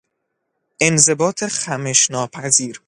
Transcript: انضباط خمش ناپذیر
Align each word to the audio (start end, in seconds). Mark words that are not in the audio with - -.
انضباط 0.81 1.43
خمش 1.47 2.11
ناپذیر 2.11 2.79